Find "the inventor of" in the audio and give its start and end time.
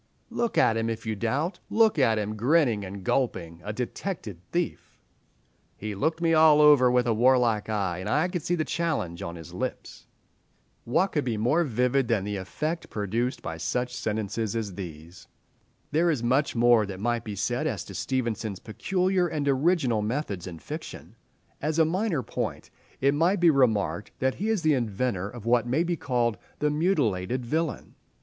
24.63-25.45